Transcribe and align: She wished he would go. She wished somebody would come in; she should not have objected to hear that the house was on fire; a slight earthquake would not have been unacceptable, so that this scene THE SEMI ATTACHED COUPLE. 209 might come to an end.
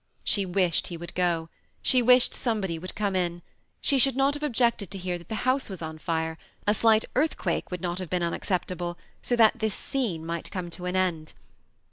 She 0.23 0.47
wished 0.47 0.87
he 0.87 0.97
would 0.97 1.13
go. 1.13 1.47
She 1.83 2.01
wished 2.01 2.33
somebody 2.33 2.79
would 2.79 2.95
come 2.95 3.15
in; 3.15 3.43
she 3.81 3.99
should 3.99 4.15
not 4.15 4.33
have 4.33 4.41
objected 4.41 4.89
to 4.89 4.97
hear 4.97 5.19
that 5.19 5.29
the 5.29 5.35
house 5.45 5.69
was 5.69 5.83
on 5.83 5.99
fire; 5.99 6.39
a 6.65 6.73
slight 6.73 7.05
earthquake 7.15 7.69
would 7.69 7.81
not 7.81 7.99
have 7.99 8.09
been 8.09 8.23
unacceptable, 8.23 8.97
so 9.21 9.35
that 9.35 9.59
this 9.59 9.75
scene 9.75 9.83
THE 9.83 9.99
SEMI 9.99 10.05
ATTACHED 10.05 10.17
COUPLE. 10.17 10.31
209 10.31 10.35
might 10.35 10.51
come 10.51 10.69
to 10.71 10.85
an 10.87 10.95
end. 10.95 11.33